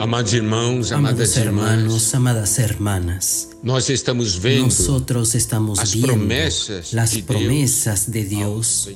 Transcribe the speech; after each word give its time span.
Amados 0.00 0.32
irmãos, 0.32 0.92
amadas 0.92 1.36
Amados 1.36 1.36
hermanos, 1.36 2.14
amadas 2.14 2.58
hermanas, 2.58 3.48
nós 3.64 3.90
estamos 3.90 4.36
vendo 4.36 4.66
nosotros 4.66 5.34
estamos 5.34 5.80
as 5.80 5.92
viendo 5.92 6.06
promessas 6.12 6.92
las 6.92 7.10
de 7.10 7.22
promesas 7.24 8.08
de 8.08 8.24
Dios 8.24 8.88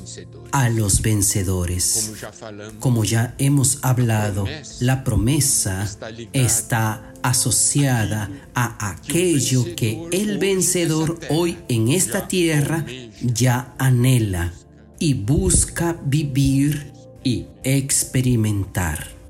a 0.52 0.68
los 0.68 1.00
vencedores. 1.00 2.04
Como 2.04 2.16
já 2.16 2.32
falamos, 2.32 2.74
Como 2.78 3.04
ya 3.04 3.34
hemos 3.38 3.78
hablado, 3.82 4.46
la 4.80 5.02
promesa 5.02 5.90
está 6.32 7.12
asociada 7.22 8.30
a 8.54 8.90
aquello 8.90 9.74
que 9.74 10.06
el 10.12 10.38
vencedor 10.38 11.18
hoy 11.30 11.58
en 11.68 11.88
esta 11.88 12.28
tierra 12.28 12.86
ya 13.20 13.74
anhela 13.78 14.52
y 15.00 15.14
busca 15.14 15.96
vivir 16.04 16.92
y 17.24 17.46
experimentar. 17.64 19.21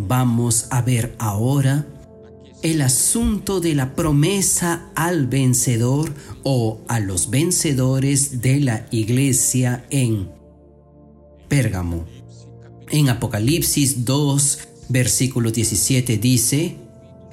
Vamos 0.00 0.68
a 0.70 0.80
ver 0.80 1.16
ahora 1.18 1.84
el 2.62 2.82
asunto 2.82 3.58
de 3.58 3.74
la 3.74 3.96
promesa 3.96 4.92
al 4.94 5.26
vencedor 5.26 6.14
o 6.44 6.78
a 6.86 7.00
los 7.00 7.30
vencedores 7.30 8.40
de 8.40 8.60
la 8.60 8.86
iglesia 8.92 9.84
en 9.90 10.30
Pérgamo. 11.48 12.06
En 12.90 13.08
Apocalipsis 13.08 14.04
2, 14.04 14.58
versículo 14.88 15.50
17 15.50 16.16
dice, 16.18 16.76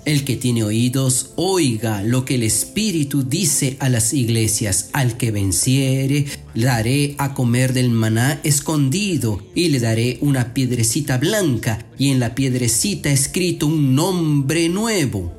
El 0.05 0.23
que 0.23 0.35
tiene 0.35 0.63
oídos, 0.63 1.31
oiga 1.35 2.03
lo 2.03 2.25
que 2.25 2.35
el 2.35 2.43
Espíritu 2.43 3.23
dice 3.23 3.75
a 3.79 3.89
las 3.89 4.13
iglesias. 4.13 4.89
Al 4.93 5.17
que 5.17 5.31
venciere, 5.31 6.27
daré 6.53 7.15
a 7.17 7.33
comer 7.33 7.73
del 7.73 7.89
maná 7.89 8.39
escondido 8.43 9.41
y 9.55 9.69
le 9.69 9.79
daré 9.79 10.19
una 10.21 10.53
piedrecita 10.53 11.17
blanca 11.17 11.87
y 11.97 12.11
en 12.11 12.19
la 12.19 12.35
piedrecita 12.35 13.09
escrito 13.09 13.65
un 13.65 13.95
nombre 13.95 14.69
nuevo, 14.69 15.33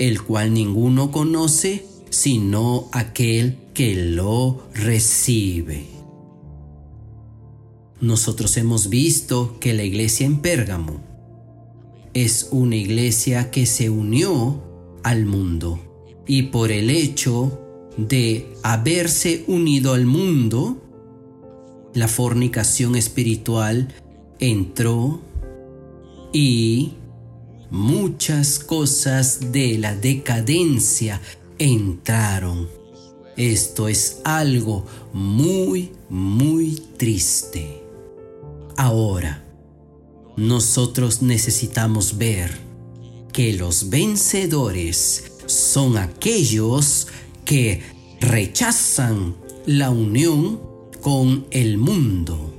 el 0.00 0.20
cual 0.20 0.52
ninguno 0.52 1.12
conoce 1.12 1.86
sino 2.10 2.88
aquel 2.92 3.58
que 3.72 3.94
lo 3.94 4.68
recibe. 4.74 5.86
Nosotros 8.00 8.56
hemos 8.56 8.88
visto 8.88 9.58
que 9.60 9.74
la 9.74 9.84
iglesia 9.84 10.26
en 10.26 10.40
Pérgamo 10.40 11.17
es 12.24 12.48
una 12.50 12.76
iglesia 12.76 13.50
que 13.50 13.64
se 13.64 13.90
unió 13.90 14.62
al 15.04 15.24
mundo 15.24 15.80
y 16.26 16.44
por 16.44 16.72
el 16.72 16.90
hecho 16.90 17.60
de 17.96 18.52
haberse 18.62 19.44
unido 19.46 19.94
al 19.94 20.04
mundo, 20.04 20.82
la 21.94 22.08
fornicación 22.08 22.96
espiritual 22.96 23.94
entró 24.38 25.20
y 26.32 26.92
muchas 27.70 28.58
cosas 28.58 29.52
de 29.52 29.78
la 29.78 29.94
decadencia 29.94 31.20
entraron. 31.58 32.68
Esto 33.36 33.88
es 33.88 34.20
algo 34.24 34.86
muy, 35.12 35.92
muy 36.08 36.82
triste. 36.96 37.82
Ahora, 38.76 39.47
nosotros 40.38 41.20
necesitamos 41.20 42.16
ver 42.16 42.56
que 43.32 43.52
los 43.54 43.90
vencedores 43.90 45.32
son 45.46 45.98
aquellos 45.98 47.08
que 47.44 47.82
rechazan 48.20 49.36
la 49.66 49.90
unión 49.90 50.60
con 51.02 51.48
el 51.50 51.76
mundo. 51.76 52.54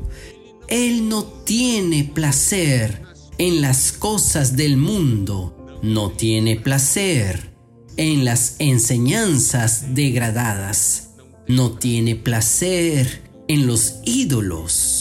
Él 0.68 1.08
no 1.08 1.24
tiene 1.24 2.04
placer 2.04 3.02
en 3.38 3.62
las 3.62 3.94
cosas 3.94 4.58
del 4.58 4.76
mundo, 4.76 5.80
no 5.82 6.12
tiene 6.12 6.58
placer 6.58 7.54
en 7.96 8.26
las 8.26 8.58
enseñanzas 8.60 9.96
degradadas, 9.96 11.12
no 11.48 11.72
tiene 11.72 12.16
placer 12.16 13.22
en 13.48 13.68
los 13.68 13.96
ídolos. 14.04 14.99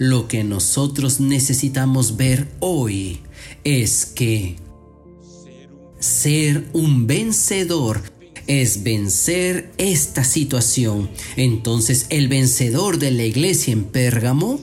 Lo 0.00 0.28
que 0.28 0.44
nosotros 0.44 1.20
necesitamos 1.20 2.16
ver 2.16 2.48
hoy 2.60 3.20
es 3.64 4.06
que 4.06 4.56
ser 5.98 6.70
un 6.72 7.06
vencedor 7.06 8.02
es 8.46 8.82
vencer 8.82 9.74
esta 9.76 10.24
situación. 10.24 11.10
Entonces 11.36 12.06
el 12.08 12.28
vencedor 12.28 12.98
de 12.98 13.10
la 13.10 13.24
iglesia 13.24 13.74
en 13.74 13.84
Pérgamo, 13.84 14.58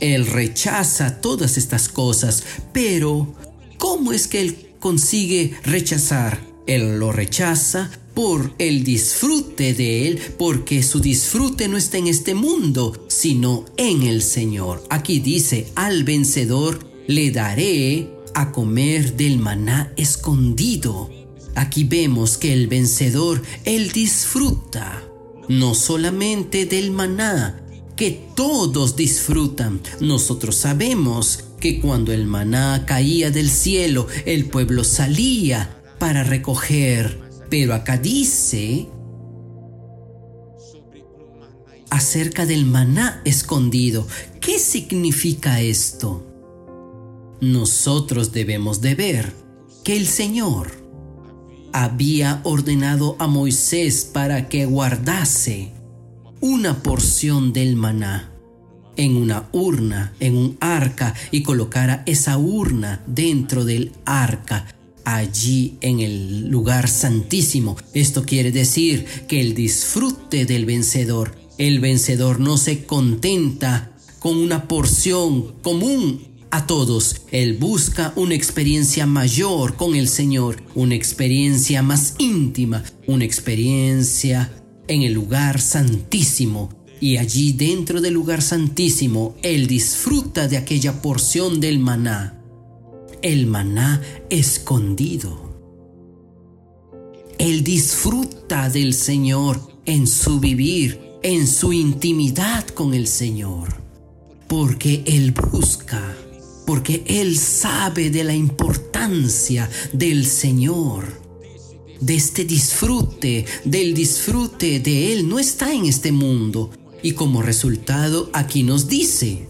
él 0.00 0.26
rechaza 0.26 1.20
todas 1.20 1.58
estas 1.58 1.90
cosas, 1.90 2.42
pero 2.72 3.34
¿cómo 3.76 4.14
es 4.14 4.26
que 4.26 4.40
él 4.40 4.70
consigue 4.80 5.52
rechazar? 5.64 6.40
Él 6.66 6.98
lo 6.98 7.12
rechaza 7.12 7.90
por 8.18 8.52
el 8.58 8.82
disfrute 8.82 9.74
de 9.74 10.08
Él, 10.08 10.20
porque 10.38 10.82
su 10.82 10.98
disfrute 10.98 11.68
no 11.68 11.76
está 11.76 11.98
en 11.98 12.08
este 12.08 12.34
mundo, 12.34 13.06
sino 13.06 13.64
en 13.76 14.02
el 14.02 14.22
Señor. 14.22 14.82
Aquí 14.90 15.20
dice, 15.20 15.70
al 15.76 16.02
vencedor 16.02 16.80
le 17.06 17.30
daré 17.30 18.10
a 18.34 18.50
comer 18.50 19.16
del 19.16 19.38
maná 19.38 19.92
escondido. 19.96 21.08
Aquí 21.54 21.84
vemos 21.84 22.38
que 22.38 22.52
el 22.52 22.66
vencedor, 22.66 23.40
Él 23.62 23.92
disfruta 23.92 25.04
no 25.48 25.76
solamente 25.76 26.66
del 26.66 26.90
maná, 26.90 27.62
que 27.94 28.20
todos 28.34 28.96
disfrutan. 28.96 29.80
Nosotros 30.00 30.56
sabemos 30.56 31.44
que 31.60 31.78
cuando 31.78 32.12
el 32.12 32.26
maná 32.26 32.84
caía 32.84 33.30
del 33.30 33.48
cielo, 33.48 34.08
el 34.26 34.46
pueblo 34.46 34.82
salía 34.82 35.80
para 36.00 36.24
recoger. 36.24 37.27
Pero 37.50 37.74
acá 37.74 37.96
dice 37.96 38.88
acerca 41.90 42.46
del 42.46 42.66
maná 42.66 43.22
escondido. 43.24 44.06
¿Qué 44.40 44.58
significa 44.58 45.60
esto? 45.60 46.24
Nosotros 47.40 48.32
debemos 48.32 48.80
de 48.80 48.94
ver 48.94 49.32
que 49.84 49.96
el 49.96 50.06
Señor 50.06 50.72
había 51.72 52.40
ordenado 52.44 53.16
a 53.18 53.26
Moisés 53.26 54.04
para 54.04 54.48
que 54.48 54.66
guardase 54.66 55.72
una 56.40 56.82
porción 56.82 57.52
del 57.52 57.76
maná 57.76 58.32
en 58.96 59.16
una 59.16 59.48
urna, 59.52 60.12
en 60.18 60.36
un 60.36 60.56
arca, 60.60 61.14
y 61.30 61.42
colocara 61.42 62.02
esa 62.06 62.36
urna 62.36 63.02
dentro 63.06 63.64
del 63.64 63.92
arca 64.04 64.66
allí 65.16 65.78
en 65.80 66.00
el 66.00 66.48
lugar 66.48 66.88
santísimo. 66.88 67.76
Esto 67.94 68.24
quiere 68.24 68.52
decir 68.52 69.06
que 69.26 69.40
el 69.40 69.54
disfrute 69.54 70.44
del 70.44 70.66
vencedor, 70.66 71.38
el 71.56 71.80
vencedor 71.80 72.40
no 72.40 72.58
se 72.58 72.84
contenta 72.84 73.92
con 74.18 74.36
una 74.36 74.68
porción 74.68 75.54
común 75.62 76.28
a 76.50 76.66
todos. 76.66 77.22
Él 77.30 77.54
busca 77.54 78.12
una 78.16 78.34
experiencia 78.34 79.06
mayor 79.06 79.76
con 79.76 79.94
el 79.94 80.08
Señor, 80.08 80.62
una 80.74 80.94
experiencia 80.94 81.82
más 81.82 82.14
íntima, 82.18 82.84
una 83.06 83.24
experiencia 83.24 84.52
en 84.88 85.02
el 85.02 85.14
lugar 85.14 85.60
santísimo. 85.60 86.70
Y 87.00 87.16
allí 87.16 87.52
dentro 87.52 88.00
del 88.00 88.14
lugar 88.14 88.42
santísimo, 88.42 89.36
Él 89.42 89.68
disfruta 89.68 90.48
de 90.48 90.56
aquella 90.56 91.00
porción 91.00 91.60
del 91.60 91.78
maná 91.78 92.37
el 93.22 93.46
maná 93.46 94.02
escondido. 94.30 95.48
Él 97.38 97.62
disfruta 97.62 98.68
del 98.68 98.94
Señor 98.94 99.60
en 99.84 100.06
su 100.06 100.40
vivir, 100.40 101.00
en 101.22 101.46
su 101.46 101.72
intimidad 101.72 102.66
con 102.68 102.94
el 102.94 103.06
Señor, 103.06 103.68
porque 104.48 105.02
Él 105.06 105.32
busca, 105.32 106.16
porque 106.66 107.04
Él 107.06 107.38
sabe 107.38 108.10
de 108.10 108.24
la 108.24 108.34
importancia 108.34 109.70
del 109.92 110.26
Señor, 110.26 111.06
de 112.00 112.14
este 112.14 112.44
disfrute, 112.44 113.44
del 113.64 113.94
disfrute 113.94 114.80
de 114.80 115.12
Él. 115.12 115.28
No 115.28 115.38
está 115.38 115.72
en 115.72 115.86
este 115.86 116.12
mundo. 116.12 116.70
Y 117.02 117.12
como 117.12 117.42
resultado 117.42 118.28
aquí 118.32 118.64
nos 118.64 118.88
dice, 118.88 119.47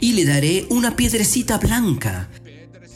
y 0.00 0.12
le 0.12 0.24
daré 0.24 0.66
una 0.70 0.96
piedrecita 0.96 1.58
blanca. 1.58 2.30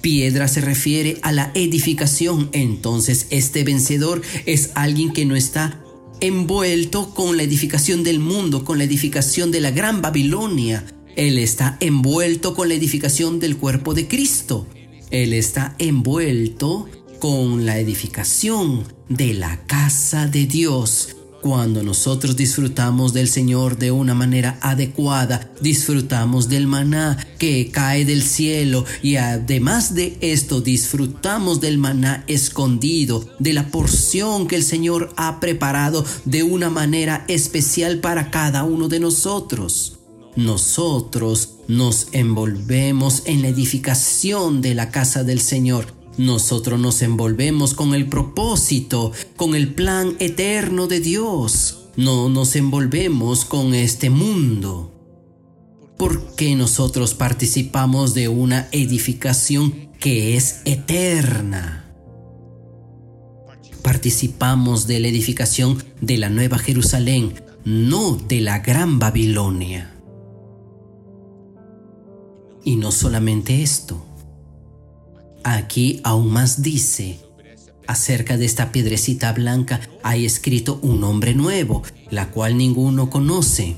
Piedra 0.01 0.49
se 0.49 0.61
refiere 0.61 1.19
a 1.23 1.33
la 1.33 1.53
edificación, 1.55 2.51
entonces 2.53 3.27
este 3.31 3.63
vencedor 3.63 4.23
es 4.47 4.71
alguien 4.75 5.13
que 5.13 5.25
no 5.25 5.37
está 5.37 5.81
envuelto 6.21 7.15
con 7.15 7.37
la 7.37 7.43
edificación 7.43 8.05
del 8.05 8.19
mundo, 8.19 8.65
con 8.65 8.79
la 8.79 8.85
edificación 8.85 9.51
de 9.51 9.61
la 9.61 9.71
gran 9.71 10.03
Babilonia. 10.03 10.85
Él 11.17 11.39
está 11.39 11.77
envuelto 11.81 12.55
con 12.55 12.69
la 12.69 12.75
edificación 12.75 13.39
del 13.39 13.57
cuerpo 13.57 13.95
de 13.95 14.09
Cristo. 14.09 14.67
Él 15.11 15.33
está 15.33 15.77
envuelto 15.79 16.89
con 17.21 17.67
la 17.67 17.79
edificación 17.79 18.85
de 19.09 19.35
la 19.35 19.65
casa 19.67 20.27
de 20.27 20.47
Dios. 20.47 21.17
Cuando 21.43 21.83
nosotros 21.83 22.37
disfrutamos 22.37 23.13
del 23.13 23.29
Señor 23.29 23.77
de 23.77 23.91
una 23.91 24.15
manera 24.15 24.59
adecuada, 24.61 25.51
disfrutamos 25.61 26.49
del 26.49 26.69
maná 26.69 27.19
que 27.37 27.69
cae 27.73 28.05
del 28.05 28.23
cielo 28.23 28.85
y 29.03 29.17
además 29.17 29.93
de 29.97 30.17
esto 30.21 30.61
disfrutamos 30.61 31.61
del 31.61 31.79
maná 31.79 32.23
escondido, 32.29 33.29
de 33.41 33.55
la 33.55 33.73
porción 33.73 34.47
que 34.47 34.55
el 34.55 34.63
Señor 34.63 35.13
ha 35.17 35.41
preparado 35.41 36.05
de 36.25 36.45
una 36.45 36.71
manera 36.71 37.25
especial 37.27 37.99
para 37.99 38.31
cada 38.31 38.63
uno 38.63 38.87
de 38.87 39.01
nosotros. 39.01 39.99
Nosotros 40.37 41.57
nos 41.67 42.07
envolvemos 42.13 43.23
en 43.25 43.43
la 43.43 43.49
edificación 43.49 44.63
de 44.63 44.77
la 44.77 44.93
casa 44.93 45.25
del 45.25 45.41
Señor 45.41 46.02
nosotros 46.19 46.79
nos 46.79 47.01
envolvemos 47.03 47.73
con 47.75 47.95
el 47.95 48.07
propósito, 48.07 49.13
con 49.37 49.55
el 49.55 49.75
plan 49.75 50.17
eterno 50.19 50.87
de 50.87 51.01
Dios. 51.01 51.89
No 51.97 52.29
nos 52.29 52.55
envolvemos 52.55 53.45
con 53.45 53.75
este 53.75 54.11
mundo. 54.11 54.91
Porque 55.97 56.55
nosotros 56.55 57.15
participamos 57.15 58.13
de 58.13 58.29
una 58.29 58.69
edificación 58.73 59.91
que 59.99 60.37
es 60.37 60.61
eterna. 60.65 61.95
Participamos 63.83 64.87
de 64.87 65.01
la 65.01 65.09
edificación 65.09 65.83
de 66.01 66.19
la 66.19 66.29
Nueva 66.29 66.59
Jerusalén, 66.59 67.35
no 67.65 68.17
de 68.17 68.41
la 68.41 68.59
Gran 68.59 68.99
Babilonia. 68.99 69.95
Y 72.65 72.77
no 72.77 72.93
solamente 72.93 73.63
esto 73.63 74.12
Aquí 75.45 76.01
aún 76.05 76.31
más 76.31 76.63
dice, 76.63 77.19
acerca 77.87 78.37
de 78.37 78.45
esta 78.45 78.71
piedrecita 78.71 79.33
blanca 79.33 79.81
hay 80.03 80.25
escrito 80.25 80.79
un 80.83 81.01
nombre 81.01 81.35
nuevo, 81.35 81.83
la 82.11 82.31
cual 82.31 82.57
ninguno 82.57 83.11
conoce, 83.11 83.77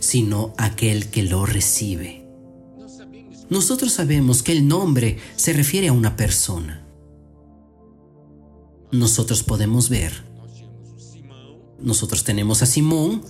sino 0.00 0.54
aquel 0.56 1.08
que 1.08 1.22
lo 1.22 1.44
recibe. 1.46 2.22
Nosotros 3.50 3.92
sabemos 3.92 4.42
que 4.42 4.52
el 4.52 4.66
nombre 4.66 5.18
se 5.36 5.52
refiere 5.52 5.88
a 5.88 5.92
una 5.92 6.16
persona. 6.16 6.86
Nosotros 8.90 9.42
podemos 9.42 9.90
ver. 9.90 10.12
Nosotros 11.78 12.24
tenemos 12.24 12.62
a 12.62 12.66
Simón, 12.66 13.22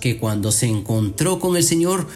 que 0.00 0.18
cuando 0.18 0.52
se 0.52 0.66
encontró 0.66 1.40
con 1.40 1.56
el 1.56 1.64
Señor, 1.64 2.06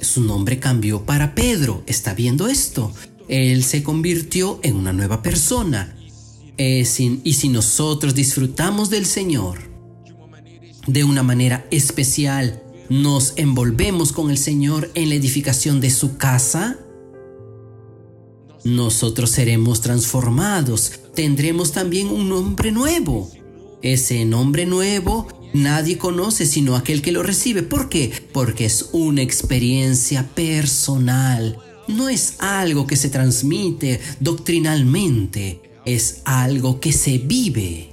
su 0.00 0.22
nombre 0.22 0.58
cambió 0.58 1.04
para 1.04 1.34
Pedro. 1.34 1.82
¿Está 1.86 2.14
viendo 2.14 2.48
esto? 2.48 2.92
Él 3.28 3.64
se 3.64 3.82
convirtió 3.82 4.60
en 4.62 4.76
una 4.76 4.92
nueva 4.92 5.22
persona. 5.22 5.96
y 6.56 6.84
si 6.84 7.48
nosotros 7.48 8.14
disfrutamos 8.14 8.90
del 8.90 9.06
Señor 9.06 9.58
de 10.86 11.04
una 11.04 11.22
manera 11.22 11.66
especial, 11.70 12.62
nos 12.88 13.32
envolvemos 13.36 14.12
con 14.12 14.30
el 14.30 14.38
Señor 14.38 14.90
en 14.94 15.08
la 15.08 15.14
edificación 15.14 15.80
de 15.80 15.90
su 15.90 16.16
casa, 16.16 16.78
nosotros 18.64 19.30
seremos 19.30 19.80
transformados, 19.80 20.92
tendremos 21.14 21.72
también 21.72 22.08
un 22.08 22.28
nombre 22.28 22.72
nuevo. 22.72 23.30
Ese 23.82 24.24
nombre 24.24 24.64
nuevo 24.64 25.28
nadie 25.52 25.98
conoce 25.98 26.46
sino 26.46 26.74
aquel 26.74 27.02
que 27.02 27.12
lo 27.12 27.22
recibe. 27.22 27.62
¿Por 27.62 27.90
qué? 27.90 28.10
Porque 28.32 28.64
es 28.64 28.88
una 28.92 29.20
experiencia 29.20 30.26
personal 30.34 31.58
no 31.88 32.08
es 32.08 32.36
algo 32.38 32.86
que 32.86 32.96
se 32.96 33.10
transmite 33.10 34.00
doctrinalmente, 34.20 35.60
es 35.84 36.22
algo 36.24 36.80
que 36.80 36.92
se 36.92 37.18
vive. 37.18 37.90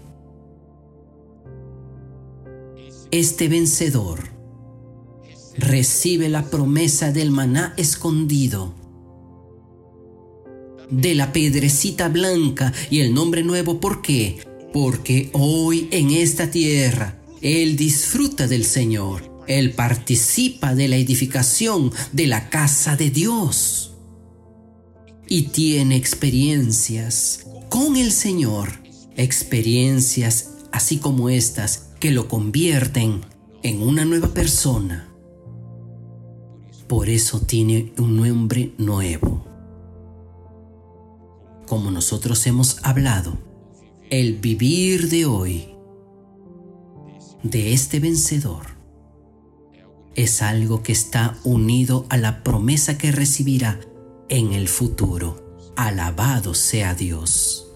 Este 3.11 3.49
vencedor 3.49 4.29
recibe 5.57 6.29
la 6.29 6.49
promesa 6.49 7.11
del 7.11 7.31
maná 7.31 7.73
escondido, 7.77 8.73
de 10.89 11.15
la 11.15 11.33
pedrecita 11.33 12.09
blanca 12.09 12.73
y 12.89 12.99
el 12.99 13.13
nombre 13.13 13.43
nuevo. 13.43 13.79
¿Por 13.79 14.01
qué? 14.01 14.39
Porque 14.73 15.29
hoy 15.33 15.89
en 15.91 16.11
esta 16.11 16.49
tierra 16.49 17.21
Él 17.41 17.75
disfruta 17.75 18.47
del 18.47 18.63
Señor 18.63 19.30
él 19.59 19.74
participa 19.74 20.75
de 20.75 20.88
la 20.88 20.98
edificación 20.98 21.92
de 22.12 22.27
la 22.27 22.50
casa 22.50 22.95
de 22.95 23.09
Dios 23.09 23.94
y 25.27 25.44
tiene 25.44 25.95
experiencias 25.95 27.45
con 27.69 27.95
el 27.95 28.12
Señor, 28.12 28.69
experiencias 29.15 30.51
así 30.71 30.98
como 30.98 31.30
estas 31.30 31.89
que 32.00 32.12
lo 32.12 32.27
convierten 32.27 33.21
en 33.63 33.81
una 33.81 34.06
nueva 34.06 34.30
persona. 34.30 35.07
Por 36.88 37.09
eso 37.09 37.39
tiene 37.42 37.94
un 37.98 38.18
nombre 38.18 38.74
nuevo. 38.77 39.45
Como 41.65 41.92
nosotros 41.92 42.45
hemos 42.48 42.83
hablado, 42.83 43.38
el 44.09 44.39
vivir 44.39 45.07
de 45.07 45.25
hoy, 45.25 45.69
de 47.44 47.71
este 47.71 48.01
vencedor, 48.01 48.80
es 50.15 50.41
algo 50.41 50.83
que 50.83 50.91
está 50.91 51.37
unido 51.43 52.05
a 52.09 52.17
la 52.17 52.43
promesa 52.43 52.97
que 52.97 53.11
recibirá 53.11 53.79
en 54.29 54.53
el 54.53 54.67
futuro. 54.67 55.71
Alabado 55.75 56.53
sea 56.53 56.93
Dios. 56.93 57.70